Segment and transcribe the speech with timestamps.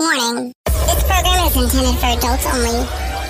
[0.00, 0.54] Warning.
[0.64, 2.86] This program is intended for adults only.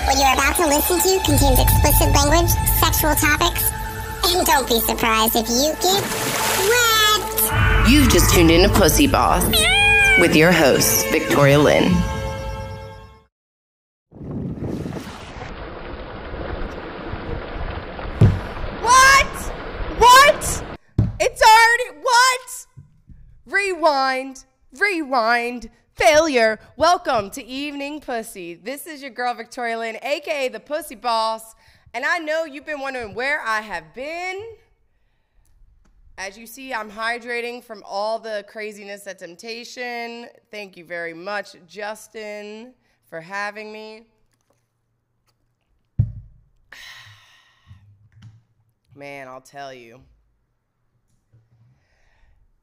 [0.06, 3.68] What you're about to listen to contains explicit language, sexual topics,
[4.28, 6.00] and don't be surprised if you get
[6.70, 7.90] wet.
[7.90, 9.44] You've just tuned in to Pussy Boss
[10.20, 11.90] with your host, Victoria Lynn.
[18.80, 19.26] What?
[19.98, 20.64] What?
[21.18, 22.66] It's already what?
[23.46, 24.44] Rewind,
[24.78, 25.68] rewind,
[26.00, 26.58] failure.
[26.78, 28.54] Welcome to Evening Pussy.
[28.54, 31.54] This is your girl Victoria Lynn, aka the Pussy Boss,
[31.92, 34.42] and I know you've been wondering where I have been.
[36.16, 40.28] As you see, I'm hydrating from all the craziness at Temptation.
[40.50, 42.72] Thank you very much, Justin,
[43.04, 44.06] for having me.
[48.94, 50.00] Man, I'll tell you.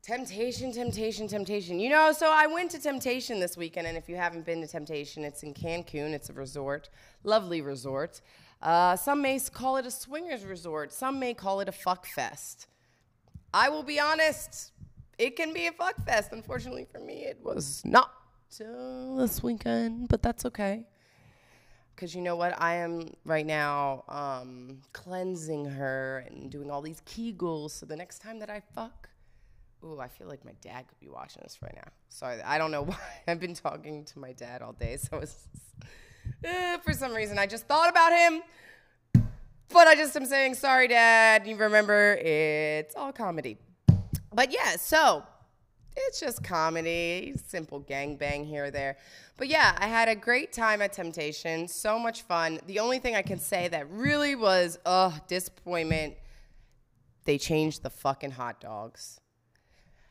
[0.07, 1.81] Temptation, temptation, temptation.
[1.81, 4.67] You know, so I went to Temptation this weekend, and if you haven't been to
[4.67, 6.13] Temptation, it's in Cancun.
[6.13, 6.87] It's a resort,
[7.25, 8.21] lovely resort.
[8.61, 10.93] Uh, some may call it a swingers resort.
[10.93, 12.67] Some may call it a fuck fest.
[13.53, 14.71] I will be honest,
[15.17, 16.31] it can be a fuck fest.
[16.31, 18.13] Unfortunately for me, it was not
[18.61, 20.85] uh, this weekend, but that's okay.
[21.93, 22.53] Because you know what?
[22.61, 27.71] I am right now um, cleansing her and doing all these kegels.
[27.71, 29.09] So the next time that I fuck,
[29.83, 31.91] ooh, I feel like my dad could be watching this right now.
[32.09, 32.97] Sorry, I don't know why.
[33.27, 34.97] I've been talking to my dad all day.
[34.97, 35.47] So it's,
[36.45, 38.41] uh, for some reason, I just thought about him.
[39.69, 41.45] But I just am saying, sorry, Dad.
[41.45, 43.57] You remember, it's all comedy.
[44.33, 45.23] But yeah, so
[45.95, 48.97] it's just comedy, simple gangbang here or there.
[49.35, 52.59] But yeah, I had a great time at Temptation, so much fun.
[52.65, 56.15] The only thing I can say that really was, ugh, disappointment,
[57.25, 59.19] they changed the fucking hot dogs.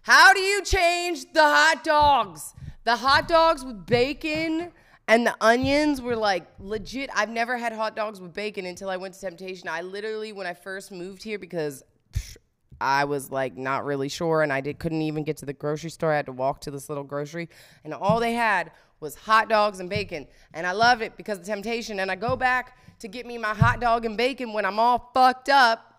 [0.07, 2.55] How do you change the hot dogs?
[2.85, 4.71] The hot dogs with bacon
[5.09, 7.11] and the onions were like legit.
[7.13, 9.69] I've never had hot dogs with bacon until I went to Temptation.
[9.69, 11.83] I literally, when I first moved here, because
[12.81, 15.91] I was like not really sure, and I did couldn't even get to the grocery
[15.91, 16.13] store.
[16.13, 17.49] I had to walk to this little grocery,
[17.83, 18.71] and all they had
[19.01, 21.99] was hot dogs and bacon, and I loved it because of Temptation.
[21.99, 25.11] And I go back to get me my hot dog and bacon when I'm all
[25.13, 25.96] fucked up.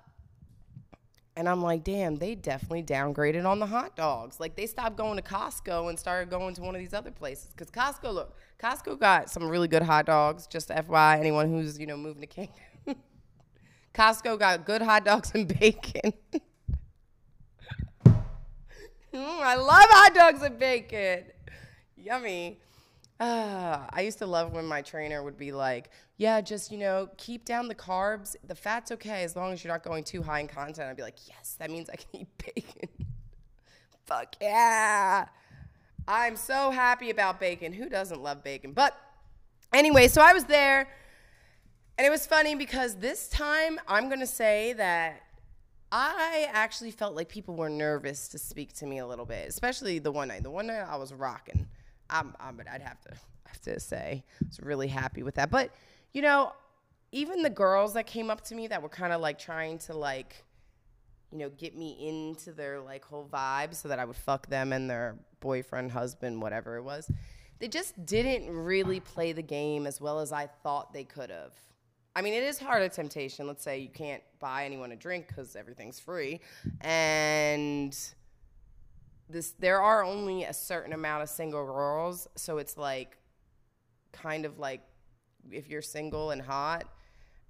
[1.38, 4.40] And I'm like, damn, they definitely downgraded on the hot dogs.
[4.40, 7.54] Like they stopped going to Costco and started going to one of these other places.
[7.56, 10.48] Cause Costco, look, Costco got some really good hot dogs.
[10.48, 12.50] Just FYI, anyone who's you know moving to King.
[13.94, 16.12] Costco got good hot dogs and bacon.
[19.14, 21.24] Mm, I love hot dogs and bacon.
[21.96, 22.60] Yummy.
[23.20, 27.10] Uh, I used to love when my trainer would be like, yeah, just, you know,
[27.18, 28.36] keep down the carbs.
[28.46, 30.90] The fat's okay as long as you're not going too high in content.
[30.90, 32.90] I'd be like, yes, that means I can eat bacon.
[34.06, 35.28] Fuck yeah.
[36.08, 37.74] I'm so happy about bacon.
[37.74, 38.72] Who doesn't love bacon?
[38.72, 38.98] But
[39.74, 40.88] anyway, so I was there,
[41.98, 45.22] and it was funny because this time I'm going to say that
[45.92, 50.00] I actually felt like people were nervous to speak to me a little bit, especially
[50.00, 50.44] the one night.
[50.44, 51.68] The one night I was rocking.
[52.10, 53.14] I'm, I'm, I'd have to
[53.46, 55.52] have to say I was really happy with that.
[55.52, 55.72] But
[56.14, 56.54] you know,
[57.12, 59.96] even the girls that came up to me that were kind of like trying to
[59.96, 60.44] like,
[61.32, 64.74] you know, get me into their like whole vibe so that I would fuck them
[64.74, 67.10] and their boyfriend, husband, whatever it was.
[67.60, 71.54] They just didn't really play the game as well as I thought they could have.
[72.16, 73.46] I mean, it is hard at temptation.
[73.46, 76.40] Let's say you can't buy anyone a drink because everything's free,
[76.82, 77.96] and
[79.30, 83.20] this there are only a certain amount of single girls, so it's like
[84.14, 84.82] kind of like
[85.52, 86.86] if you're single and hot.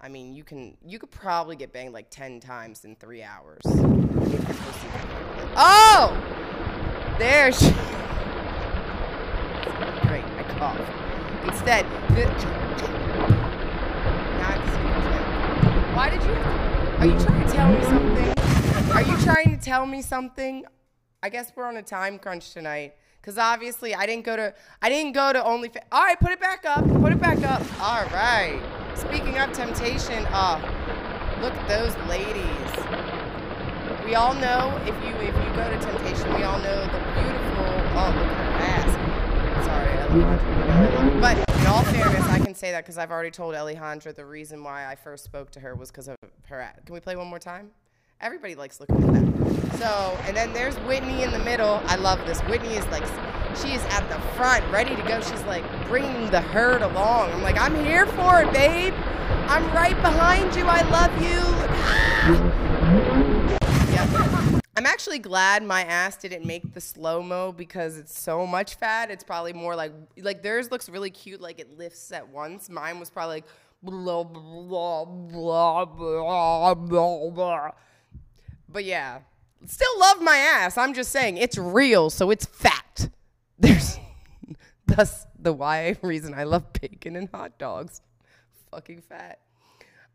[0.00, 3.62] I mean, you can you could probably get banged like ten times in three hours.
[5.56, 6.12] Oh,
[7.18, 7.70] there she.
[10.06, 11.48] Great, I coughed.
[11.48, 12.48] Instead, to.
[15.94, 16.30] Why did you?
[16.30, 18.34] Are you trying to tell me something?
[18.92, 20.64] Are you trying to tell me something?
[21.22, 22.94] I guess we're on a time crunch tonight.
[23.28, 25.84] Cause obviously I didn't go to I didn't go to OnlyFans.
[25.92, 26.82] All right, put it back up.
[26.98, 27.60] Put it back up.
[27.78, 28.58] All right.
[28.94, 30.56] Speaking of temptation, uh,
[31.42, 32.46] look at those ladies.
[34.06, 37.68] We all know if you if you go to temptation, we all know the beautiful.
[38.00, 39.66] Oh, look at her ass.
[39.66, 41.20] Sorry, Alejandra.
[41.20, 44.64] But in all fairness, I can say that because I've already told Alejandra the reason
[44.64, 46.16] why I first spoke to her was because of
[46.46, 46.60] her.
[46.60, 46.78] ass.
[46.86, 47.72] Can we play one more time?
[48.20, 49.78] Everybody likes looking at that.
[49.78, 51.80] So, and then there's Whitney in the middle.
[51.84, 52.40] I love this.
[52.40, 53.04] Whitney is like,
[53.56, 55.20] she is at the front, ready to go.
[55.20, 57.30] She's like bringing the herd along.
[57.30, 58.92] I'm like, I'm here for it, babe.
[59.46, 60.64] I'm right behind you.
[60.66, 61.38] I love you.
[63.94, 64.60] yeah.
[64.76, 69.12] I'm actually glad my ass didn't make the slow mo because it's so much fat.
[69.12, 72.68] It's probably more like like theirs looks really cute, like it lifts at once.
[72.68, 73.46] Mine was probably like
[73.80, 77.70] blah blah blah blah blah blah.
[78.68, 79.20] But yeah,
[79.66, 80.76] still love my ass.
[80.76, 83.08] I'm just saying it's real, so it's fat.
[83.58, 83.98] There's
[84.86, 88.00] that's the why reason I love bacon and hot dogs.
[88.70, 89.38] Fucking fat.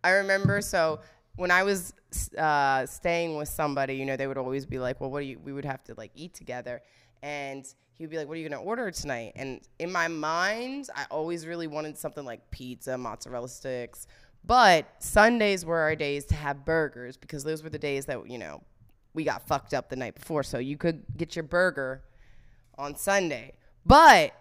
[0.03, 0.99] I remember so
[1.35, 1.93] when I was
[2.37, 5.39] uh, staying with somebody, you know, they would always be like, "Well, what do you?"
[5.39, 6.81] We would have to like eat together,
[7.21, 10.89] and he would be like, "What are you gonna order tonight?" And in my mind,
[10.95, 14.07] I always really wanted something like pizza, mozzarella sticks.
[14.45, 18.37] But Sundays were our days to have burgers because those were the days that you
[18.37, 18.61] know
[19.13, 22.03] we got fucked up the night before, so you could get your burger
[22.77, 23.53] on Sunday.
[23.85, 24.33] But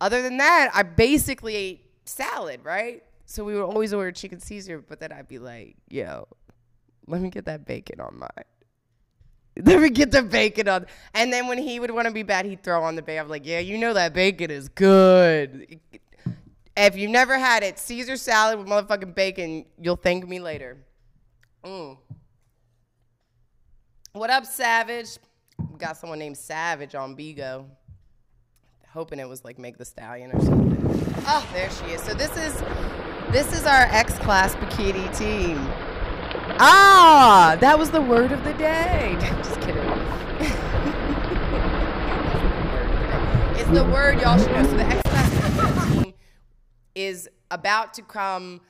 [0.00, 3.02] other than that, I basically ate salad, right?
[3.26, 6.26] So we would always order chicken Caesar, but then I'd be like, yo,
[7.06, 8.44] let me get that bacon on mine.
[9.64, 10.86] Let me get the bacon on.
[11.14, 13.24] And then when he would want to be bad, he'd throw on the bacon.
[13.24, 15.80] I'm like, yeah, you know that bacon is good.
[16.80, 20.76] If you've never had it, Caesar salad with motherfucking bacon, you'll thank me later.
[21.64, 21.98] Mm.
[24.12, 25.18] What up, Savage?
[25.72, 27.64] We got someone named Savage on Bigo.
[28.90, 31.14] Hoping it was like Megan Thee Stallion or something.
[31.26, 32.00] Oh, there she is.
[32.02, 32.54] So this is
[33.32, 35.56] this is our X class bikini team.
[36.60, 39.16] Ah, that was the word of the day.
[39.42, 39.76] Just kidding.
[43.58, 44.62] it's the word y'all should know.
[44.62, 45.57] So the X class
[47.08, 48.60] is about to come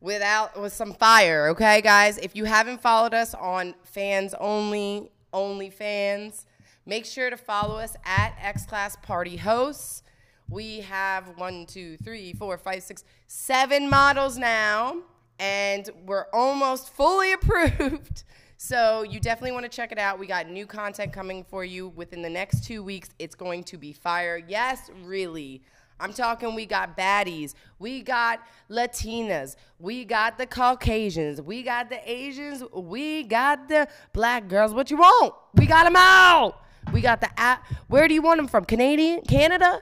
[0.00, 1.48] without with some fire.
[1.48, 2.18] Okay, guys.
[2.18, 6.46] If you haven't followed us on fans only, only fans,
[6.86, 10.02] make sure to follow us at X Class Party Hosts.
[10.48, 14.98] We have one, two, three, four, five, six, seven models now,
[15.38, 18.24] and we're almost fully approved.
[18.56, 20.18] So you definitely want to check it out.
[20.18, 23.10] We got new content coming for you within the next two weeks.
[23.18, 24.42] It's going to be fire.
[24.48, 25.62] Yes, really.
[26.00, 32.00] I'm talking, we got baddies, we got Latinas, we got the Caucasians, we got the
[32.10, 34.74] Asians, we got the black girls.
[34.74, 35.34] What you want?
[35.54, 36.60] We got them all.
[36.92, 37.64] We got the app.
[37.88, 38.64] Where do you want them from?
[38.64, 39.22] Canadian?
[39.22, 39.80] Canada?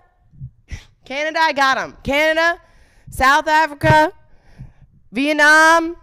[1.05, 1.97] Canada, I got them.
[2.05, 2.61] Canada,
[3.11, 4.13] South Africa,
[5.11, 5.97] Vietnam.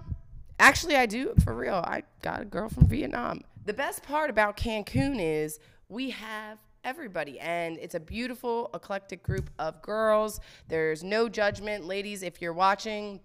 [0.60, 1.76] Actually, I do, for real.
[1.86, 3.42] I got a girl from Vietnam.
[3.66, 6.58] The best part about Cancun is we have
[6.90, 10.40] everybody and it's a beautiful eclectic group of girls
[10.70, 13.20] there's no judgment ladies if you're watching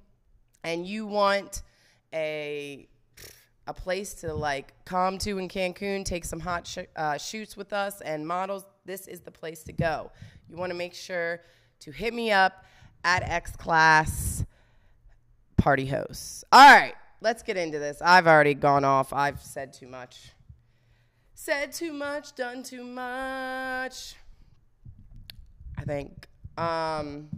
[0.64, 1.62] and you want
[2.12, 2.87] a
[3.66, 7.72] a place to like come to in Cancun, take some hot sh- uh, shoots with
[7.72, 10.11] us and models, this is the place to go.
[10.50, 11.40] You want to make sure
[11.81, 12.66] to hit me up
[13.02, 14.44] at X Class
[15.56, 16.44] Party Hosts.
[16.52, 18.02] All right, let's get into this.
[18.02, 19.14] I've already gone off.
[19.14, 20.34] I've said too much.
[21.44, 24.14] Said too much, done too much.
[25.76, 26.26] I think.
[26.56, 27.29] Um,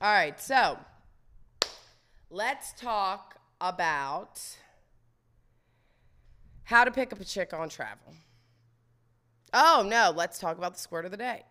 [0.00, 0.80] all right, so
[2.28, 4.40] let's talk about
[6.64, 8.14] how to pick up a chick on travel.
[9.54, 11.44] Oh, no, let's talk about the squirt of the day.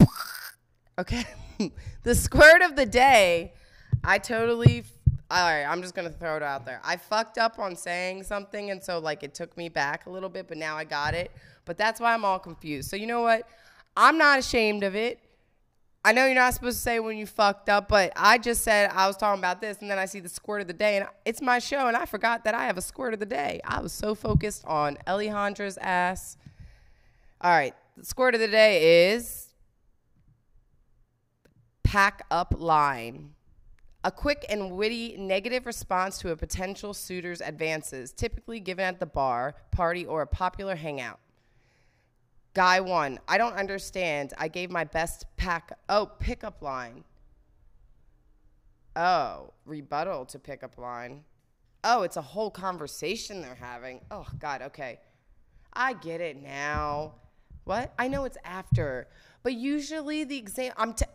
[0.98, 1.24] Okay.
[2.02, 3.52] the squirt of the day,
[4.02, 4.84] I totally
[5.32, 6.78] all right, I'm just gonna throw it out there.
[6.84, 10.28] I fucked up on saying something, and so like it took me back a little
[10.28, 11.30] bit, but now I got it.
[11.64, 12.90] But that's why I'm all confused.
[12.90, 13.48] So you know what?
[13.96, 15.20] I'm not ashamed of it.
[16.04, 18.90] I know you're not supposed to say when you fucked up, but I just said
[18.92, 21.06] I was talking about this, and then I see the squirt of the day, and
[21.24, 23.62] it's my show, and I forgot that I have a squirt of the day.
[23.64, 26.36] I was so focused on Alejandra's ass.
[27.40, 29.54] All right, the squirt of the day is
[31.84, 33.30] pack up line.
[34.04, 39.06] A quick and witty negative response to a potential suitor's advances, typically given at the
[39.06, 41.20] bar, party, or a popular hangout.
[42.54, 44.34] Guy one, I don't understand.
[44.36, 45.78] I gave my best pack.
[45.88, 47.04] Oh, pickup line.
[48.96, 51.22] Oh, rebuttal to pickup line.
[51.84, 54.00] Oh, it's a whole conversation they're having.
[54.10, 55.00] Oh, God, okay.
[55.72, 57.14] I get it now.
[57.64, 57.94] What?
[57.98, 59.08] I know it's after,
[59.42, 60.72] but usually the exam.
[60.76, 60.92] I'm.
[60.94, 61.06] T-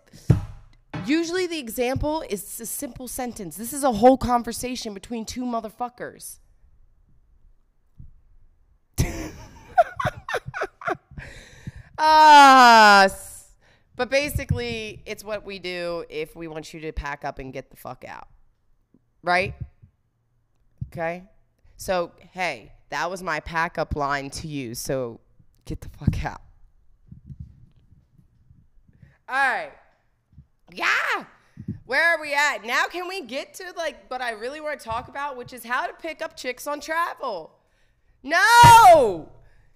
[1.08, 3.56] usually the example is a simple sentence.
[3.58, 6.38] This is a whole conversation between two motherfuckers.
[12.00, 13.50] Ah, s-
[13.96, 17.72] but basically, it's what we do if we want you to pack up and get
[17.72, 18.28] the fuck out.
[19.24, 19.56] Right?
[20.94, 21.24] Okay?
[21.78, 24.76] So, hey, that was my pack up line to you.
[24.76, 25.20] So,
[25.66, 26.42] get the fuck out.
[29.28, 29.72] All right.
[30.72, 31.26] Yeah.
[31.86, 32.66] Where are we at?
[32.66, 35.64] Now can we get to like what I really want to talk about, which is
[35.64, 37.52] how to pick up chicks on travel?
[38.24, 39.30] No!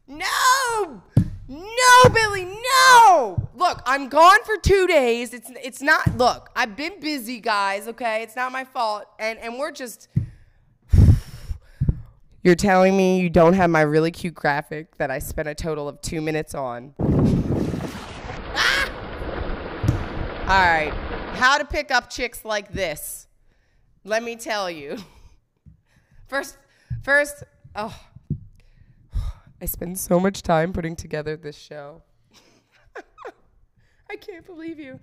[0.07, 1.01] No!
[1.47, 3.49] No, Billy, no!
[3.55, 5.33] Look, I'm gone for two days.
[5.33, 8.23] It's it's not look, I've been busy, guys, okay?
[8.23, 9.05] It's not my fault.
[9.19, 10.07] And and we're just
[12.43, 15.87] You're telling me you don't have my really cute graphic that I spent a total
[15.87, 16.93] of two minutes on.
[18.55, 18.89] Ah!
[20.51, 20.91] All right.
[21.35, 23.25] How to pick up chicks like this.
[24.03, 24.97] Let me tell you.
[26.27, 26.57] First,
[27.03, 27.97] first, oh,
[29.61, 32.01] I spend so much time putting together this show.
[34.11, 34.99] I can't believe you.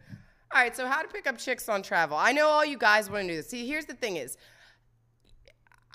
[0.55, 2.19] All right, so how to pick up chicks on travel.
[2.19, 3.49] I know all you guys want to do this.
[3.49, 4.37] See, here's the thing is,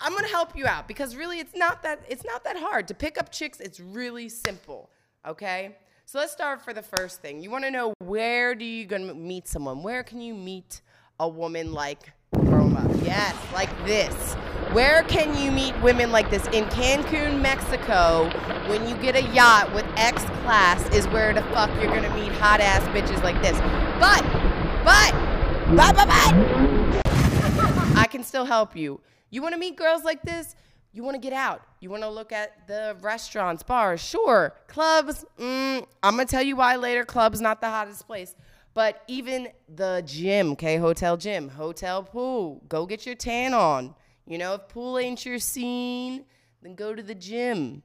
[0.00, 2.88] I'm going to help you out because really it's not that it's not that hard
[2.88, 3.60] to pick up chicks.
[3.60, 4.90] It's really simple,
[5.24, 5.76] okay?
[6.06, 7.42] So let's start for the first thing.
[7.42, 9.82] You want to know where do you going to meet someone?
[9.82, 10.82] Where can you meet
[11.18, 12.86] a woman like Roma?
[13.02, 14.34] Yes, like this.
[14.72, 16.46] Where can you meet women like this?
[16.48, 18.28] In Cancun, Mexico,
[18.68, 22.14] when you get a yacht with X class is where the fuck you're going to
[22.14, 23.58] meet hot ass bitches like this.
[23.98, 24.22] But
[24.84, 25.14] but
[25.74, 27.06] but but but
[27.96, 29.00] I can still help you.
[29.30, 30.54] You want to meet girls like this?
[30.94, 31.60] You want to get out.
[31.80, 34.54] You want to look at the restaurants, bars, sure.
[34.68, 37.04] Clubs, mm, I'm going to tell you why later.
[37.04, 38.36] Clubs not the hottest place.
[38.74, 43.96] But even the gym, okay, hotel gym, hotel pool, go get your tan on.
[44.24, 46.26] You know, if pool ain't your scene,
[46.62, 47.82] then go to the gym.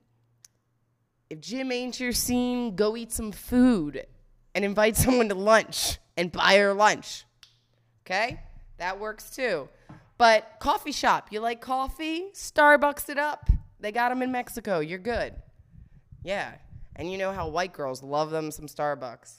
[1.32, 4.06] If gym ain't your scene, go eat some food
[4.54, 7.25] and invite someone to lunch and buy her lunch.
[8.06, 8.39] Okay?
[8.78, 9.68] That works too.
[10.20, 12.26] But coffee shop, you like coffee?
[12.34, 13.50] Starbucks it up.
[13.80, 14.80] They got them in Mexico.
[14.82, 15.34] You're good.
[16.24, 16.56] Yeah.
[16.98, 19.34] And you know how white girls love them some Starbucks.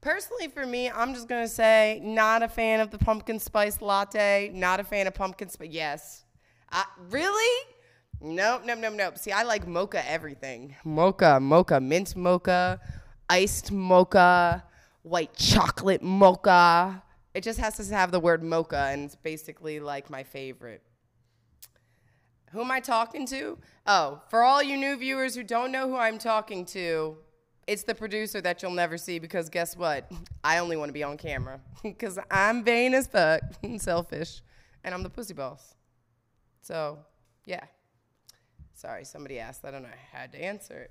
[0.00, 4.50] Personally, for me, I'm just gonna say, not a fan of the pumpkin spice latte.
[4.52, 5.70] Not a fan of pumpkin spice.
[5.70, 6.24] Yes.
[7.08, 7.66] Really?
[8.20, 9.16] Nope, nope, nope, nope.
[9.16, 10.74] See, I like mocha everything.
[10.84, 12.80] Mocha, mocha, mint mocha,
[13.30, 14.64] iced mocha,
[15.02, 17.03] white chocolate mocha.
[17.34, 20.82] It just has to have the word mocha, and it's basically like my favorite.
[22.52, 23.58] Who am I talking to?
[23.86, 27.16] Oh, for all you new viewers who don't know who I'm talking to,
[27.66, 30.10] it's the producer that you'll never see because guess what?
[30.44, 34.40] I only want to be on camera because I'm vain as fuck and selfish,
[34.84, 35.74] and I'm the pussy boss.
[36.62, 36.98] So,
[37.46, 37.64] yeah.
[38.74, 40.90] Sorry, somebody asked that, and I had to answer it.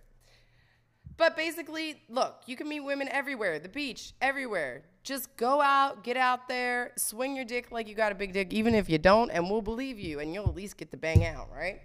[1.17, 4.83] But basically, look, you can meet women everywhere, the beach, everywhere.
[5.03, 8.53] Just go out, get out there, swing your dick like you got a big dick,
[8.53, 11.25] even if you don't, and we'll believe you, and you'll at least get the bang
[11.25, 11.81] out, right?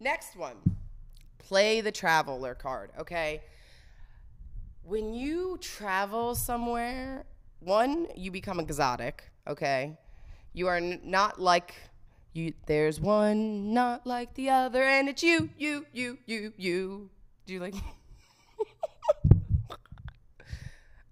[0.00, 0.56] Next one
[1.38, 3.42] play the traveler card, okay?
[4.82, 7.24] When you travel somewhere,
[7.60, 9.96] one, you become exotic, okay?
[10.52, 11.74] You are not like
[12.34, 12.52] you.
[12.66, 17.10] There's one not like the other, and it's you, you, you, you, you.
[17.46, 17.74] Do you like?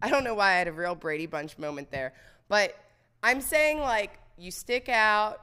[0.02, 2.12] I don't know why I had a real Brady Bunch moment there,
[2.48, 2.76] but
[3.22, 5.40] I'm saying like you stick out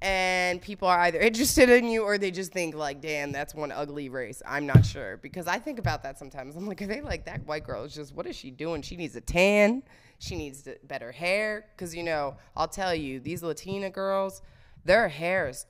[0.00, 3.72] and people are either interested in you or they just think like, damn, that's one
[3.72, 4.42] ugly race.
[4.46, 6.56] I'm not sure because I think about that sometimes.
[6.56, 8.82] I'm like, are they like that white girl is just what is she doing?
[8.82, 9.82] She needs a tan.
[10.18, 14.42] She needs better hair because you know I'll tell you these Latina girls,
[14.84, 15.66] their hair is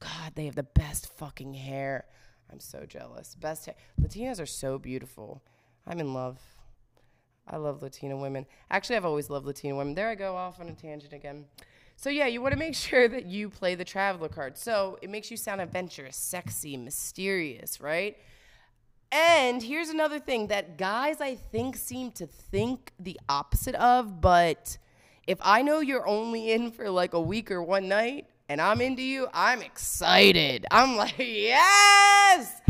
[0.00, 2.06] God, they have the best fucking hair.
[2.52, 3.34] I'm so jealous.
[3.34, 3.74] Best hair.
[4.00, 5.42] Latinas are so beautiful.
[5.86, 6.38] I'm in love.
[7.48, 8.46] I love Latina women.
[8.70, 9.94] Actually, I've always loved Latina women.
[9.94, 11.46] There I go off on a tangent again.
[11.96, 14.58] So yeah, you want to make sure that you play the traveler card.
[14.58, 18.16] So it makes you sound adventurous, sexy, mysterious, right?
[19.10, 24.78] And here's another thing that guys I think seem to think the opposite of, but
[25.26, 28.80] if I know you're only in for like a week or one night and I'm
[28.80, 30.66] into you, I'm excited.
[30.70, 31.14] I'm like,
[32.36, 32.60] yes!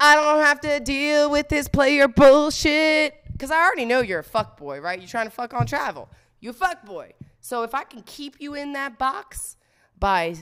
[0.00, 3.14] I don't have to deal with this player bullshit.
[3.32, 4.98] Because I already know you're a fuck boy, right?
[4.98, 6.08] You're trying to fuck on travel.
[6.40, 7.12] You fuck boy.
[7.40, 9.56] So if I can keep you in that box
[9.98, 10.36] by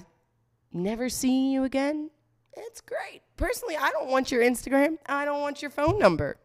[0.72, 2.10] never seeing you again,
[2.56, 3.22] it's great.
[3.36, 4.98] Personally, I don't want your Instagram.
[5.06, 6.36] I don't want your phone number.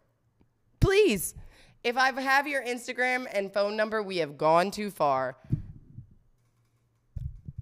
[0.80, 1.36] Please,
[1.84, 5.38] if I have your Instagram and phone number, we have gone too far.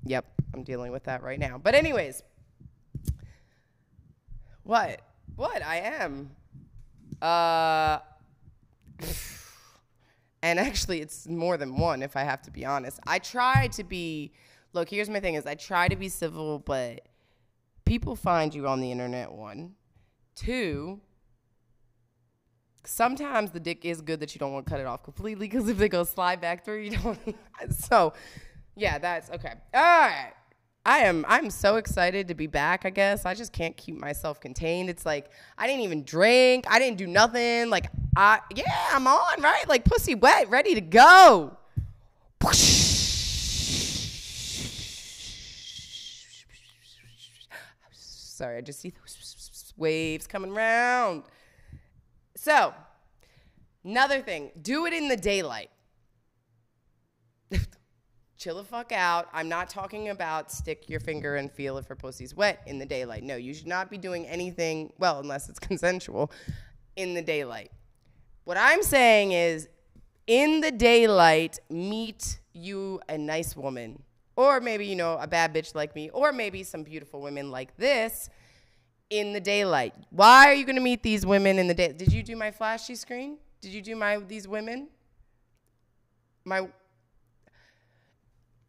[0.05, 1.57] Yep, I'm dealing with that right now.
[1.57, 2.21] But, anyways,
[4.65, 5.01] what?
[5.35, 5.63] What?
[5.63, 6.31] I am.
[7.21, 7.99] Uh,
[10.43, 13.83] and actually it's more than one if i have to be honest i try to
[13.83, 14.31] be
[14.73, 17.07] look here's my thing is i try to be civil but
[17.83, 19.73] people find you on the internet one
[20.35, 20.99] two
[22.87, 25.67] sometimes the dick is good that you don't want to cut it off completely because
[25.67, 27.19] if they go slide back through, you don't.
[27.69, 28.13] so,
[28.75, 29.53] yeah, that's okay.
[29.73, 30.33] All right.
[30.85, 33.25] I am I'm so excited to be back, I guess.
[33.25, 34.89] I just can't keep myself contained.
[34.89, 36.65] It's like I didn't even drink.
[36.69, 37.71] I didn't do nothing.
[37.71, 39.67] Like I yeah, I'm on, right?
[39.67, 41.57] Like pussy wet, ready to go.
[47.91, 51.23] Sorry, I just see those waves coming around.
[52.35, 52.73] So,
[53.83, 55.71] another thing, do it in the daylight.
[58.45, 59.27] Chill the fuck out.
[59.33, 62.85] I'm not talking about stick your finger and feel if her pussy's wet in the
[62.85, 63.23] daylight.
[63.23, 66.31] No, you should not be doing anything, well, unless it's consensual,
[66.95, 67.71] in the daylight.
[68.43, 69.67] What I'm saying is,
[70.27, 74.03] in the daylight, meet you a nice woman.
[74.35, 77.75] Or maybe, you know, a bad bitch like me, or maybe some beautiful women like
[77.77, 78.29] this
[79.09, 79.95] in the daylight.
[80.11, 81.93] Why are you going to meet these women in the day?
[81.93, 83.39] Did you do my flashy screen?
[83.59, 84.89] Did you do my these women?
[86.43, 86.67] My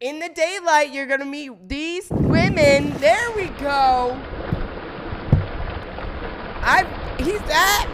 [0.01, 2.91] in the daylight, you're going to meet these women.
[2.99, 4.21] There we go.
[6.63, 6.85] I
[7.19, 7.93] he's that.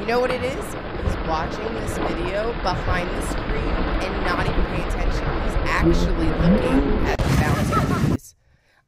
[0.00, 0.64] You know what it is?
[0.64, 5.42] He's watching this video behind the screen and not even paying attention.
[5.42, 8.34] He's actually looking at the bouncing keys.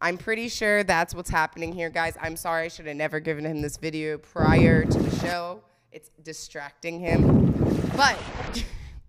[0.01, 2.17] I'm pretty sure that's what's happening here, guys.
[2.21, 5.63] I'm sorry I should have never given him this video prior to the show.
[5.93, 7.53] It's distracting him.
[7.97, 8.19] But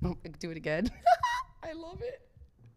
[0.39, 0.92] do it again.
[1.63, 2.25] I love it.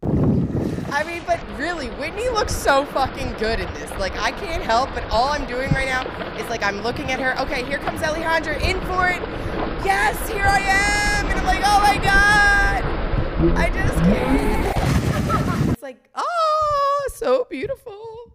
[0.03, 3.91] I mean, but really, Whitney looks so fucking good in this.
[3.99, 6.03] Like, I can't help, but all I'm doing right now
[6.37, 7.39] is like I'm looking at her.
[7.43, 9.21] Okay, here comes Alejandra in for it.
[9.85, 11.27] Yes, here I am.
[11.27, 12.85] And I'm like, oh my God.
[13.57, 15.69] I just can't.
[15.73, 18.33] it's like, oh, so beautiful.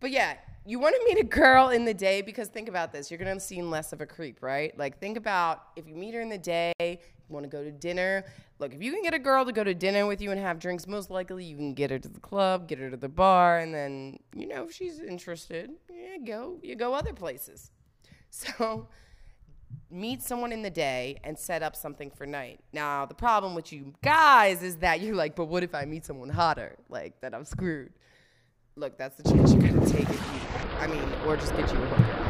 [0.00, 0.34] But yeah,
[0.66, 3.10] you want to meet a girl in the day because think about this.
[3.10, 4.76] You're going to seem less of a creep, right?
[4.78, 7.00] Like, think about if you meet her in the day,
[7.30, 8.24] want to go to dinner.
[8.58, 10.58] Look, if you can get a girl to go to dinner with you and have
[10.58, 13.58] drinks, most likely you can get her to the club, get her to the bar,
[13.58, 17.70] and then, you know, if she's interested, yeah, go, you go other places.
[18.32, 18.86] So,
[19.90, 22.60] meet someone in the day and set up something for night.
[22.72, 26.06] Now, the problem with you guys is that you're like, but what if I meet
[26.06, 26.76] someone hotter?
[26.88, 27.92] Like, that I'm screwed.
[28.76, 30.40] Look, that's the chance you gotta take if you,
[30.78, 32.29] I mean, or just get you a hooker.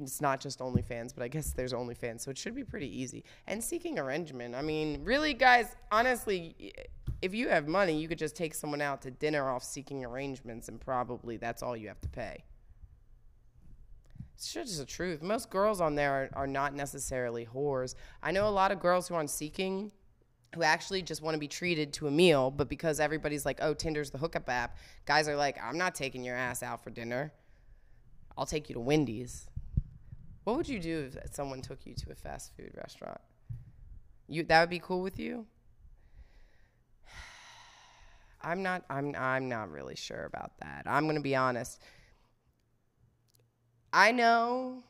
[0.00, 3.24] It's not just OnlyFans, but I guess there's OnlyFans, so it should be pretty easy.
[3.46, 4.54] And seeking arrangement.
[4.54, 6.74] I mean, really, guys, honestly,
[7.22, 10.68] if you have money, you could just take someone out to dinner off seeking arrangements,
[10.68, 12.44] and probably that's all you have to pay.
[14.34, 15.22] It's just the truth.
[15.22, 17.94] Most girls on there are, are not necessarily whores.
[18.22, 19.92] I know a lot of girls who are on Seeking
[20.54, 23.74] who actually just want to be treated to a meal, but because everybody's like, oh,
[23.74, 27.32] Tinder's the hookup app, guys are like, I'm not taking your ass out for dinner.
[28.38, 29.48] I'll take you to Wendy's.
[30.46, 33.20] What would you do if someone took you to a fast food restaurant?
[34.28, 35.44] You that would be cool with you?
[38.42, 40.84] I'm not I'm I'm not really sure about that.
[40.86, 41.82] I'm going to be honest.
[43.92, 44.84] I know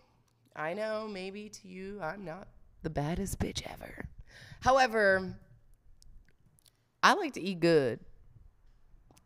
[0.54, 2.48] I know maybe to you I'm not
[2.82, 4.10] the baddest bitch ever.
[4.60, 5.38] However,
[7.02, 8.00] I like to eat good.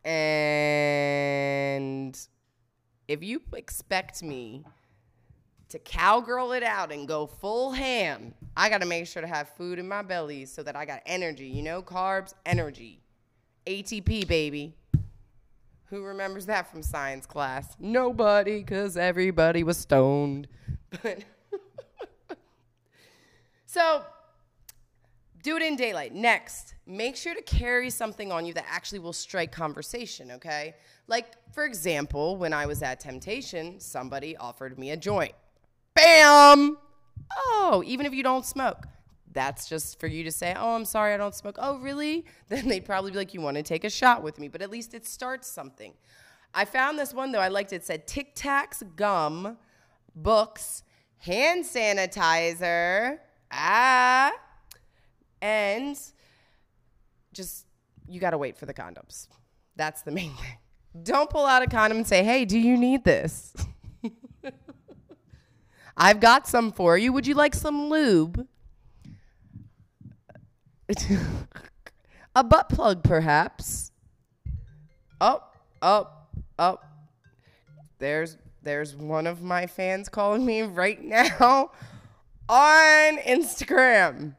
[0.05, 0.87] And
[3.09, 4.63] if you expect me
[5.71, 9.49] to cowgirl it out and go full ham, I got to make sure to have
[9.49, 11.47] food in my belly so that I got energy.
[11.47, 13.01] You know, carbs, energy.
[13.65, 14.75] ATP, baby.
[15.85, 17.75] Who remembers that from science class?
[17.79, 20.47] Nobody, because everybody was stoned.
[21.03, 21.23] But
[23.65, 24.03] so,
[25.43, 26.13] do it in daylight.
[26.13, 30.75] Next, make sure to carry something on you that actually will strike conversation, okay?
[31.07, 35.33] Like, for example, when I was at Temptation, somebody offered me a joint.
[35.95, 36.77] Bam!
[37.35, 38.87] Oh, even if you don't smoke.
[39.33, 41.55] That's just for you to say, oh, I'm sorry, I don't smoke.
[41.59, 42.25] Oh, really?
[42.49, 44.49] Then they'd probably be like, you want to take a shot with me.
[44.49, 45.93] But at least it starts something.
[46.53, 47.77] I found this one, though, I liked it.
[47.77, 49.57] It said Tic Tacs, gum,
[50.15, 50.83] books,
[51.19, 53.19] hand sanitizer,
[53.51, 54.31] ah,
[55.41, 55.97] and
[57.31, 57.65] just,
[58.07, 59.27] you got to wait for the condoms.
[59.77, 60.57] That's the main thing.
[61.03, 63.53] Don't pull out a condom and say, hey, do you need this?
[65.97, 67.13] I've got some for you.
[67.13, 68.47] Would you like some lube?
[72.35, 73.91] a butt plug, perhaps.
[75.19, 75.43] Oh,
[75.81, 76.07] oh,
[76.57, 76.79] oh.
[77.99, 81.71] There's there's one of my fans calling me right now
[82.49, 84.35] on Instagram.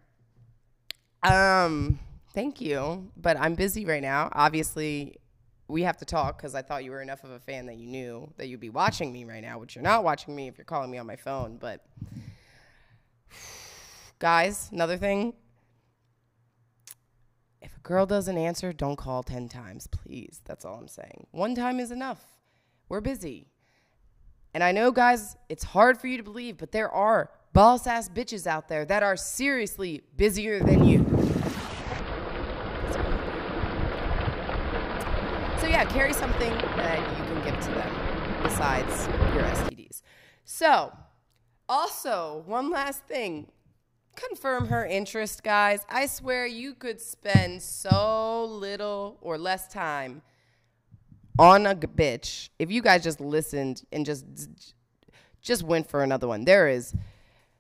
[1.22, 1.98] Um,
[2.34, 4.28] thank you, but I'm busy right now.
[4.32, 5.16] Obviously,
[5.68, 7.86] we have to talk because I thought you were enough of a fan that you
[7.86, 10.64] knew that you'd be watching me right now, which you're not watching me if you're
[10.64, 11.56] calling me on my phone.
[11.56, 11.84] But
[14.18, 15.34] guys, another thing.
[17.60, 20.40] If a girl doesn't answer, don't call 10 times, please.
[20.44, 21.26] That's all I'm saying.
[21.30, 22.20] One time is enough.
[22.88, 23.46] We're busy.
[24.54, 28.08] And I know, guys, it's hard for you to believe, but there are boss ass
[28.08, 31.04] bitches out there that are seriously busier than you.
[35.60, 37.92] So, yeah, carry something that you can give to them
[38.42, 40.02] besides your STDs.
[40.44, 40.92] So,
[41.68, 43.50] also, one last thing
[44.14, 45.84] confirm her interest, guys.
[45.88, 50.22] I swear you could spend so little or less time
[51.38, 54.24] on a bitch if you guys just listened and just
[55.40, 56.44] just went for another one.
[56.44, 56.94] There is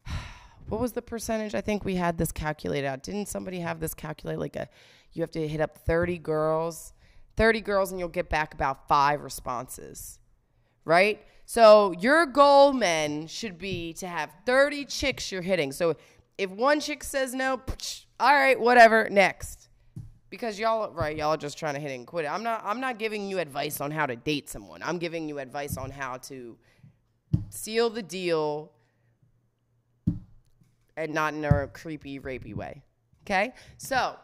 [0.68, 1.56] what was the percentage?
[1.56, 3.02] I think we had this calculated out.
[3.02, 4.68] Didn't somebody have this calculated like a
[5.12, 6.91] you have to hit up 30 girls,
[7.36, 10.18] 30 girls and you'll get back about 5 responses.
[10.84, 11.24] Right?
[11.44, 15.72] So your goal men should be to have 30 chicks you're hitting.
[15.72, 15.96] So
[16.38, 19.68] if one chick says no, psh, all right, whatever, next.
[20.30, 22.28] Because y'all right, y'all are just trying to hit it and quit it.
[22.28, 24.82] I'm not I'm not giving you advice on how to date someone.
[24.82, 26.56] I'm giving you advice on how to
[27.50, 28.72] seal the deal
[30.96, 32.82] and not in a creepy, rapey way.
[33.24, 33.52] Okay?
[33.76, 34.16] So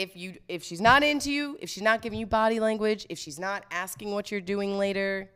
[0.00, 3.18] if you if she's not into you, if she's not giving you body language, if
[3.18, 5.30] she's not asking what you're doing later,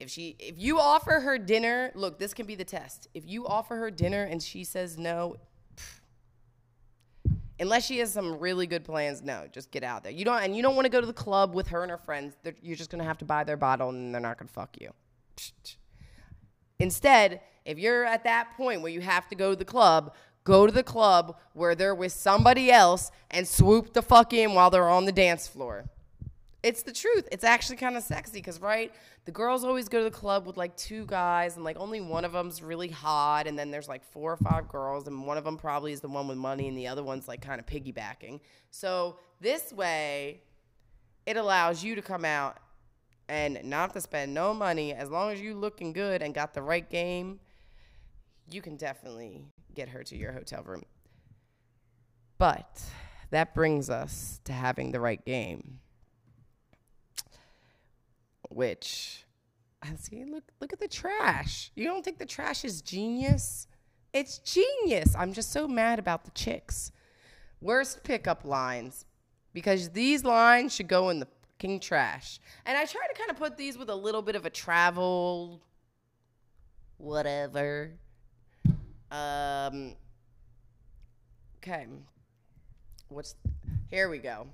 [0.00, 3.08] if she if you offer her dinner, look, this can be the test.
[3.12, 5.36] If you offer her dinner and she says no,
[7.60, 10.12] unless she has some really good plans, no, just get out there.
[10.12, 11.98] You don't and you don't want to go to the club with her and her
[11.98, 12.34] friends.
[12.42, 14.92] They're, you're just gonna have to buy their bottle and they're not gonna fuck you.
[16.78, 20.66] Instead, if you're at that point where you have to go to the club, go
[20.66, 24.88] to the club where they're with somebody else and swoop the fuck in while they're
[24.88, 25.84] on the dance floor.
[26.62, 27.28] It's the truth.
[27.32, 28.92] It's actually kind of sexy because, right?
[29.24, 32.24] The girls always go to the club with like two guys, and like only one
[32.24, 35.44] of them's really hot, and then there's like four or five girls, and one of
[35.44, 38.40] them probably is the one with money, and the other one's like kind of piggybacking.
[38.70, 40.42] So this way,
[41.26, 42.58] it allows you to come out
[43.28, 46.62] and not to spend no money as long as you looking good and got the
[46.62, 47.40] right game.
[48.52, 50.84] You can definitely get her to your hotel room.
[52.38, 52.82] But
[53.30, 55.80] that brings us to having the right game
[58.54, 59.24] which
[59.82, 61.70] I see look look at the trash.
[61.74, 63.66] You don't think the trash is genius?
[64.12, 65.14] It's genius.
[65.16, 66.92] I'm just so mad about the chicks.
[67.60, 69.06] Worst pickup lines.
[69.54, 72.40] Because these lines should go in the fucking trash.
[72.64, 75.62] And I try to kind of put these with a little bit of a travel
[76.98, 77.92] whatever.
[79.12, 79.94] Um
[81.58, 81.86] Okay.
[83.08, 83.36] What's
[83.88, 84.48] here we go.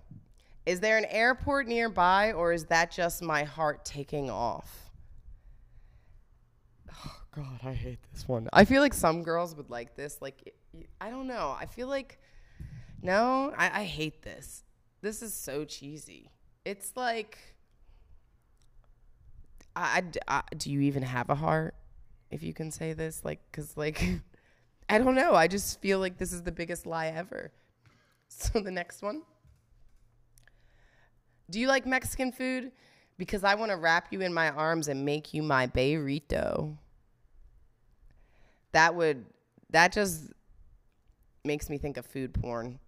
[0.67, 4.91] Is there an airport nearby, or is that just my heart taking off?
[6.93, 8.49] Oh, God, I hate this one.
[8.53, 10.19] I feel like some girls would like this.
[10.21, 10.53] Like,
[11.01, 11.57] I don't know.
[11.59, 12.19] I feel like,
[13.01, 14.65] no, I, I hate this.
[15.01, 16.31] This is so cheesy.
[16.67, 17.39] It's like,
[19.75, 21.77] I, I, do you even have a heart?
[22.31, 24.05] If you can say this, like, cause like,
[24.89, 25.35] I don't know.
[25.35, 27.53] I just feel like this is the biggest lie ever.
[28.31, 29.23] So the next one.
[31.51, 32.73] Do you like Mexican food?
[33.17, 36.77] Because I want to wrap you in my arms and make you my burrito.
[38.73, 39.25] That would,
[39.71, 40.31] that just
[41.43, 42.79] makes me think of food porn.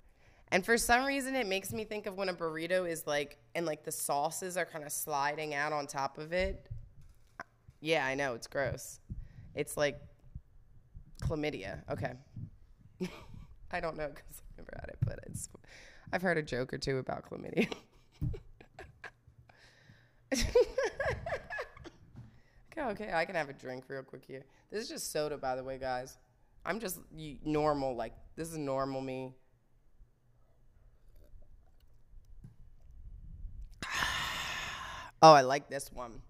[0.53, 3.65] And for some reason, it makes me think of when a burrito is like, and
[3.65, 6.69] like the sauces are kind of sliding out on top of it.
[7.81, 9.01] Yeah, I know, it's gross.
[9.55, 9.99] It's like
[11.21, 11.83] chlamydia.
[11.91, 12.13] Okay.
[13.73, 15.49] I don't know because I've never had it, but it's,
[16.13, 17.73] I've heard a joke or two about chlamydia.
[20.33, 20.43] okay,
[22.79, 24.45] okay, I can have a drink real quick here.
[24.71, 26.19] This is just soda, by the way, guys.
[26.65, 26.99] I'm just
[27.45, 29.35] normal, like, this is normal me.
[35.23, 36.23] Oh, I like this one.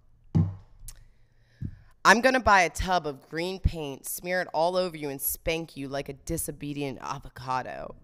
[2.04, 5.76] I'm gonna buy a tub of green paint, smear it all over you, and spank
[5.76, 7.94] you like a disobedient avocado.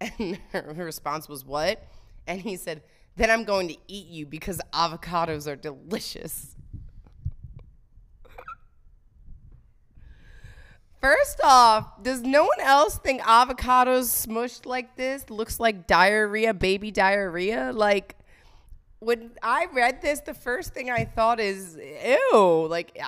[0.18, 1.82] And her response was, What?
[2.26, 2.82] And he said,
[3.16, 6.56] Then I'm going to eat you because avocados are delicious.
[11.00, 16.90] First off, does no one else think avocados smushed like this looks like diarrhea, baby
[16.90, 17.72] diarrhea?
[17.72, 18.16] Like,
[19.00, 22.98] when I read this, the first thing I thought is, ew, like,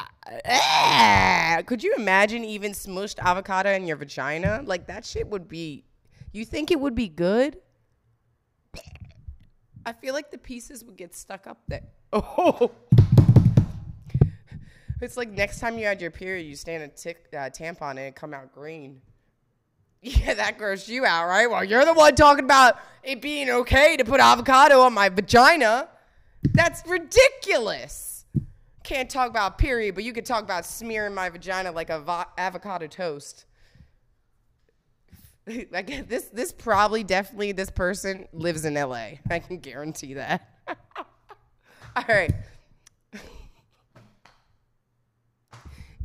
[0.46, 1.62] ah.
[1.66, 4.62] could you imagine even smushed avocado in your vagina?
[4.64, 5.85] Like, that shit would be,
[6.33, 7.59] you think it would be good?
[9.85, 11.83] I feel like the pieces would get stuck up there.
[12.12, 12.70] Oh.
[15.02, 17.98] It's like next time you had your period, you stand a tick, uh, tampon and
[17.98, 19.02] it come out green.
[20.04, 21.48] Yeah, that grossed you out, right?
[21.48, 25.88] Well, you're the one talking about it being okay to put avocado on my vagina.
[26.42, 28.24] That's ridiculous.
[28.82, 32.24] Can't talk about period, but you could talk about smearing my vagina like a vo-
[32.36, 33.44] avocado toast.
[35.70, 39.10] like this, this probably definitely this person lives in LA.
[39.30, 40.48] I can guarantee that.
[41.96, 42.34] All right.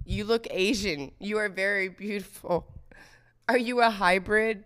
[0.05, 1.12] You look Asian.
[1.19, 2.76] You are very beautiful.
[3.49, 4.65] Are you a hybrid?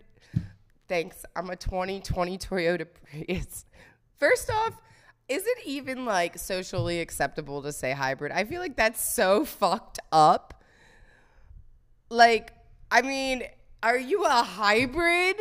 [0.88, 1.24] Thanks.
[1.36, 3.64] I'm a 2020 Toyota Prius.
[4.18, 4.74] First off,
[5.28, 8.32] is it even like socially acceptable to say hybrid?
[8.32, 10.64] I feel like that's so fucked up.
[12.08, 12.52] Like,
[12.90, 13.44] I mean,
[13.84, 15.36] are you a hybrid?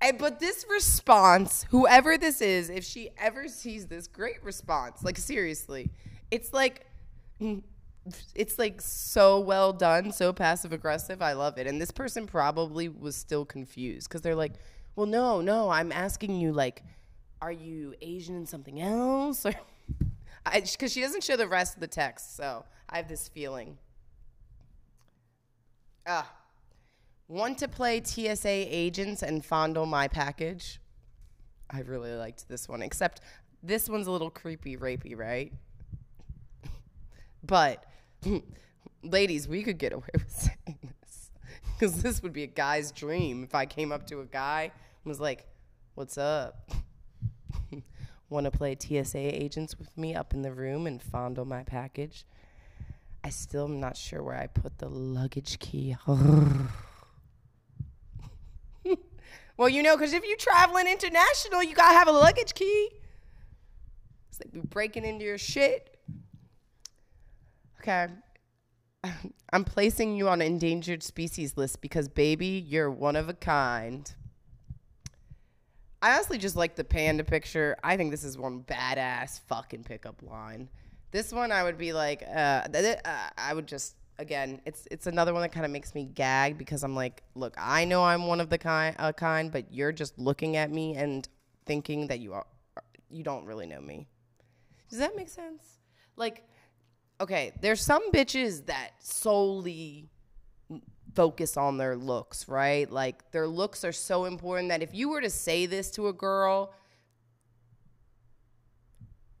[0.00, 5.18] And, but this response, whoever this is, if she ever sees this great response, like
[5.18, 5.90] seriously,
[6.30, 6.86] it's like
[8.34, 11.22] it's like so well done, so passive aggressive.
[11.22, 11.66] I love it.
[11.66, 14.52] And this person probably was still confused because they're like,
[14.96, 16.82] well, no, no, I'm asking you, like,
[17.40, 19.44] are you Asian and something else?
[20.46, 22.36] Or because she doesn't show the rest of the text.
[22.36, 23.78] So I have this feeling.
[26.06, 26.30] Ah.
[27.28, 30.80] Want to play TSA agents and fondle my package?
[31.70, 33.22] I really liked this one, except
[33.62, 35.50] this one's a little creepy, rapey, right?
[37.42, 37.86] but
[39.02, 41.30] ladies, we could get away with saying this
[41.74, 45.04] because this would be a guy's dream if I came up to a guy and
[45.04, 45.46] was like,
[45.94, 46.70] "What's up?
[48.28, 52.24] Want to play TSA agents with me up in the room and fondle my package?"
[53.22, 55.96] I still am not sure where I put the luggage key.
[59.56, 62.90] well, you know, because if you're traveling international, you gotta have a luggage key.
[64.28, 65.93] It's like we breaking into your shit.
[67.86, 68.08] Okay.
[69.52, 74.10] I'm placing you on endangered species list because baby, you're one of a kind.
[76.00, 77.76] I honestly just like the panda picture.
[77.84, 80.70] I think this is one badass fucking pickup line.
[81.10, 85.06] This one I would be like, uh, th- uh, I would just again, it's it's
[85.06, 88.26] another one that kind of makes me gag because I'm like, look, I know I'm
[88.26, 91.28] one of the kind, kind, but you're just looking at me and
[91.66, 92.46] thinking that you are,
[93.10, 94.08] you don't really know me.
[94.88, 95.80] Does that make sense?
[96.16, 96.48] Like,
[97.20, 100.08] okay, there's some bitches that solely
[101.14, 102.90] focus on their looks, right?
[102.90, 106.12] Like their looks are so important that if you were to say this to a
[106.12, 106.72] girl,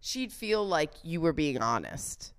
[0.00, 2.32] she'd feel like you were being honest.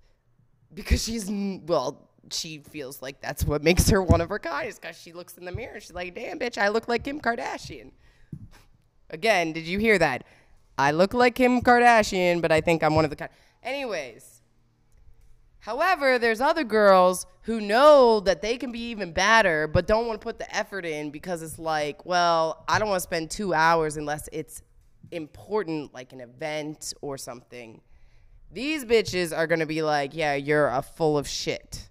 [0.72, 5.00] Because she's well, she feels like that's what makes her one of her guys because
[5.00, 5.80] she looks in the mirror.
[5.80, 7.92] She's like, damn, bitch, I look like Kim Kardashian.
[9.10, 10.24] Again, did you hear that?
[10.78, 13.30] I look like Kim Kardashian, but I think I'm one of the kind.
[13.62, 14.25] Anyways,
[15.66, 20.20] However, there's other girls who know that they can be even better, but don't want
[20.20, 23.52] to put the effort in because it's like, well, I don't want to spend two
[23.52, 24.62] hours unless it's
[25.10, 27.80] important, like an event or something.
[28.52, 31.88] These bitches are going to be like, yeah, you're a full of shit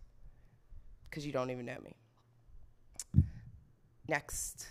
[1.10, 3.26] because you don't even know me.
[4.08, 4.68] Next.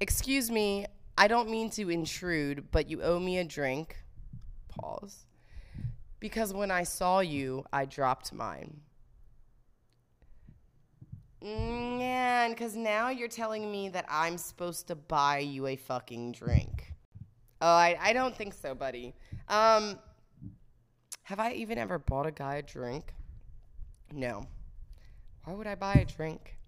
[0.00, 0.86] Excuse me,
[1.18, 3.98] I don't mean to intrude, but you owe me a drink.
[4.70, 5.26] Pause.
[6.20, 8.80] Because when I saw you, I dropped mine.
[11.42, 16.92] Man, because now you're telling me that I'm supposed to buy you a fucking drink.
[17.62, 19.14] Oh, I, I don't think so, buddy.
[19.48, 19.98] Um,
[21.22, 23.14] have I even ever bought a guy a drink?
[24.12, 24.46] No.
[25.44, 26.58] Why would I buy a drink?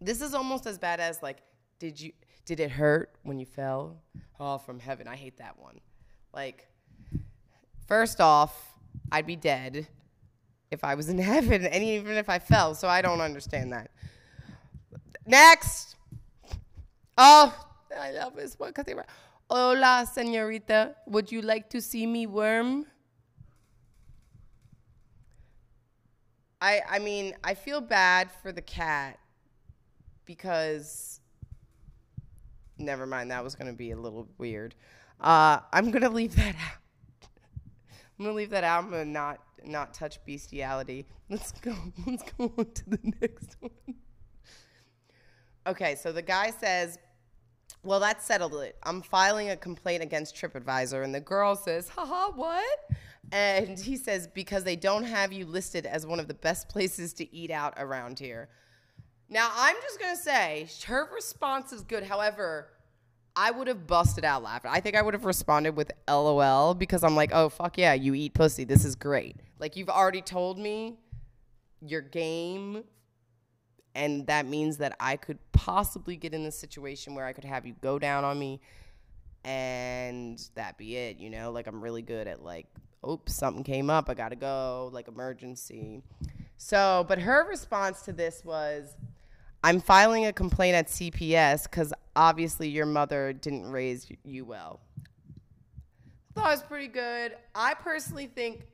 [0.00, 1.38] This is almost as bad as like,
[1.78, 2.12] did you
[2.44, 4.02] did it hurt when you fell?
[4.40, 5.06] Oh, from heaven.
[5.06, 5.80] I hate that one.
[6.34, 6.66] Like,
[7.92, 8.54] first off,
[9.12, 9.86] I'd be dead
[10.70, 12.74] if I was in heaven, and even if I fell.
[12.74, 13.90] So I don't understand that.
[15.26, 15.96] Next.
[17.18, 17.54] Oh,
[18.00, 19.04] I love this one because they were.
[19.50, 20.94] Hola, señorita.
[21.06, 22.86] Would you like to see me worm?
[26.62, 29.18] I I mean, I feel bad for the cat
[30.24, 31.20] because
[32.78, 34.74] never mind, that was gonna be a little weird.
[35.20, 36.81] Uh, I'm gonna leave that out.
[38.22, 38.84] I'm gonna leave that out.
[38.84, 41.06] I'm gonna not not touch bestiality.
[41.28, 41.74] Let's go.
[42.06, 43.72] Let's go on to the next one.
[45.66, 47.00] Okay, so the guy says,
[47.82, 48.76] "Well, that settled it.
[48.84, 52.78] I'm filing a complaint against TripAdvisor." And the girl says, "Haha, what?"
[53.32, 57.12] And he says, "Because they don't have you listed as one of the best places
[57.14, 58.50] to eat out around here."
[59.28, 62.04] Now, I'm just gonna say her response is good.
[62.04, 62.68] However,
[63.34, 64.70] I would have busted out laughing.
[64.72, 68.14] I think I would have responded with LOL because I'm like, oh, fuck yeah, you
[68.14, 68.64] eat pussy.
[68.64, 69.36] This is great.
[69.58, 70.98] Like, you've already told me
[71.80, 72.84] your game,
[73.94, 77.66] and that means that I could possibly get in a situation where I could have
[77.66, 78.60] you go down on me
[79.44, 81.50] and that be it, you know?
[81.50, 82.66] Like, I'm really good at, like,
[83.08, 86.02] oops, something came up, I gotta go, like, emergency.
[86.58, 88.96] So, but her response to this was,
[89.64, 94.80] I'm filing a complaint at CPS because obviously your mother didn't raise you well.
[96.34, 97.36] Thought was pretty good.
[97.54, 98.66] I personally think,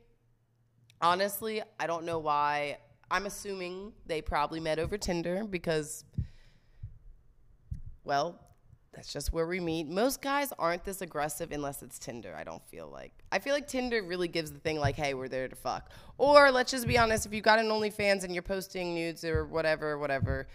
[1.01, 2.77] honestly, I don't know why.
[3.11, 6.05] I'm assuming they probably met over Tinder because,
[8.03, 8.39] well,
[8.93, 9.87] that's just where we meet.
[9.87, 13.13] Most guys aren't this aggressive unless it's Tinder, I don't feel like.
[13.31, 15.91] I feel like Tinder really gives the thing like, hey, we're there to fuck.
[16.17, 19.45] Or let's just be honest, if you got an OnlyFans and you're posting nudes or
[19.45, 20.47] whatever, whatever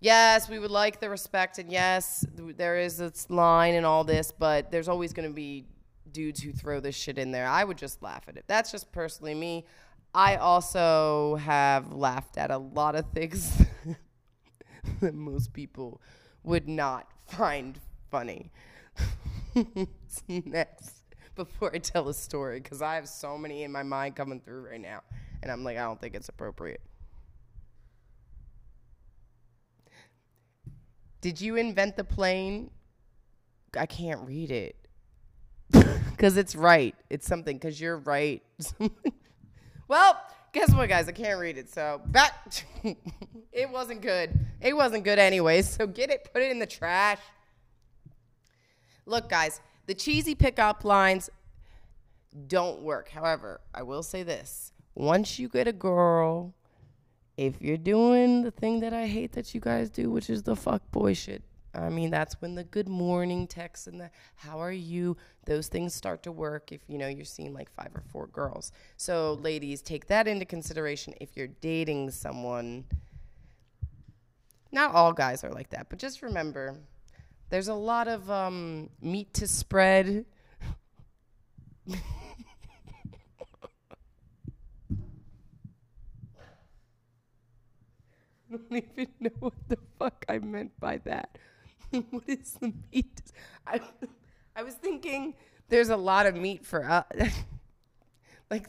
[0.00, 4.32] yes, we would like the respect, and yes, there is this line and all this,
[4.32, 5.66] but there's always going to be
[6.12, 7.46] dudes who throw this shit in there.
[7.46, 8.44] I would just laugh at it.
[8.46, 9.66] That's just personally me.
[10.14, 13.52] I also have laughed at a lot of things
[15.00, 16.00] that most people
[16.42, 17.78] would not find
[18.10, 18.50] funny.
[20.28, 21.02] Next,
[21.34, 24.70] before I tell a story, because I have so many in my mind coming through
[24.70, 25.02] right now,
[25.42, 26.80] and I'm like, I don't think it's appropriate.
[31.26, 32.70] Did you invent the plane?
[33.76, 34.76] I can't read it.
[36.10, 36.94] Because it's right.
[37.10, 38.44] It's something, because you're right.
[39.88, 40.18] well,
[40.52, 41.08] guess what, guys?
[41.08, 41.68] I can't read it.
[41.68, 42.32] So, back.
[43.52, 44.38] it wasn't good.
[44.60, 45.68] It wasn't good, anyways.
[45.68, 47.18] So, get it, put it in the trash.
[49.04, 51.28] Look, guys, the cheesy pickup lines
[52.46, 53.08] don't work.
[53.08, 56.54] However, I will say this once you get a girl
[57.36, 60.56] if you're doing the thing that I hate that you guys do, which is the
[60.56, 61.42] fuck boy shit,
[61.74, 65.94] I mean, that's when the good morning texts and the how are you, those things
[65.94, 68.72] start to work if you know you're seeing like five or four girls.
[68.96, 72.84] So, ladies, take that into consideration if you're dating someone.
[74.72, 76.76] Not all guys are like that, but just remember
[77.50, 80.24] there's a lot of um, meat to spread.
[88.50, 91.38] don't even know what the fuck I meant by that.
[92.10, 93.22] what is the meat?
[93.66, 93.80] I,
[94.54, 95.34] I was thinking
[95.68, 97.04] there's a lot of meat for us.
[98.50, 98.68] like,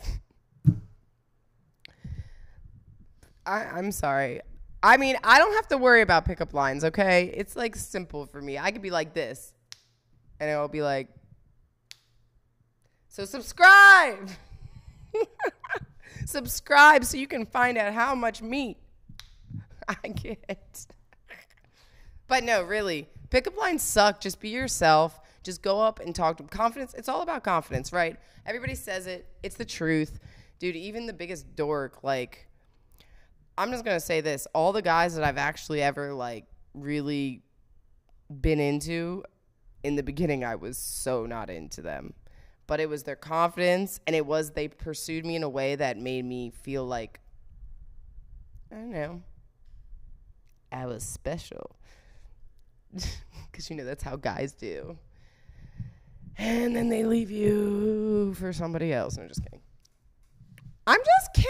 [3.45, 4.41] I, I'm sorry.
[4.81, 7.31] I mean, I don't have to worry about pickup lines, okay?
[7.35, 8.57] It's like simple for me.
[8.57, 9.53] I could be like this,
[10.39, 11.09] and it'll be like,
[13.07, 14.29] so subscribe.
[16.25, 18.77] subscribe so you can find out how much meat
[20.03, 20.85] I get.
[22.27, 24.19] But no, really, pickup lines suck.
[24.19, 25.19] Just be yourself.
[25.43, 26.49] Just go up and talk to them.
[26.49, 28.17] Confidence, it's all about confidence, right?
[28.45, 29.27] Everybody says it.
[29.43, 30.19] It's the truth.
[30.59, 32.47] Dude, even the biggest dork, like,
[33.57, 34.47] I'm just going to say this.
[34.53, 37.43] All the guys that I've actually ever, like, really
[38.29, 39.23] been into,
[39.83, 42.13] in the beginning, I was so not into them.
[42.65, 45.97] But it was their confidence, and it was they pursued me in a way that
[45.97, 47.21] made me feel like,
[48.71, 49.21] I don't know,
[50.71, 51.75] I was special.
[53.51, 54.99] Because, you know, that's how guys do.
[56.37, 59.17] And then they leave you for somebody else.
[59.17, 59.61] I'm just kidding.
[60.85, 61.47] I'm just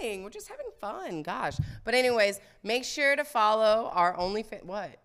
[0.00, 0.22] kidding.
[0.22, 1.24] We're just having fun.
[1.24, 1.56] Gosh.
[1.82, 4.64] But, anyways, make sure to follow our OnlyFans.
[4.64, 5.00] What?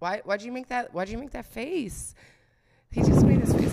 [0.00, 0.92] Why, why'd you make that?
[0.92, 2.16] Why'd you make that face?
[2.90, 3.72] He just made his face.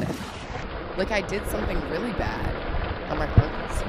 [0.96, 3.82] Like I did something really bad on my purpose.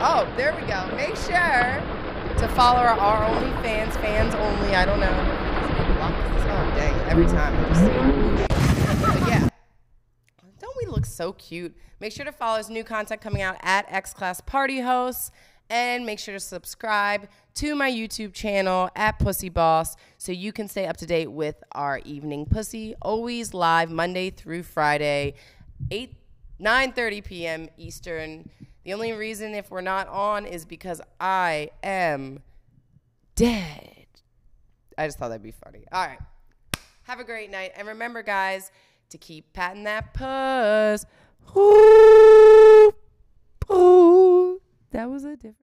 [0.00, 0.86] Oh, there we go.
[0.96, 2.01] Make sure
[2.38, 4.74] to follow our, our OnlyFans, fans only.
[4.74, 5.08] I don't know.
[6.54, 6.94] Oh, dang.
[7.10, 9.48] Every time I just see yeah.
[10.58, 11.74] Don't we look so cute?
[12.00, 12.68] Make sure to follow us.
[12.68, 15.30] New content coming out at X Class Party Hosts.
[15.70, 20.68] And make sure to subscribe to my YouTube channel at Pussy Boss so you can
[20.68, 22.94] stay up to date with our evening pussy.
[23.00, 25.34] Always live Monday through Friday,
[25.90, 26.14] 8
[26.62, 27.68] 9:30 p.m.
[27.76, 28.48] Eastern.
[28.84, 32.42] The only reason if we're not on is because I am
[33.36, 34.06] dead.
[34.98, 35.84] I just thought that'd be funny.
[35.92, 36.18] All right.
[37.04, 37.72] Have a great night.
[37.76, 38.70] And remember, guys,
[39.10, 41.06] to keep patting that puss.
[41.56, 42.92] Ooh,
[43.70, 44.60] ooh.
[44.90, 45.61] That was a different.